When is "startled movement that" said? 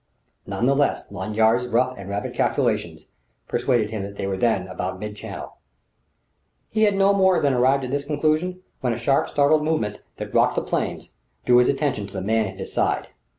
9.29-10.33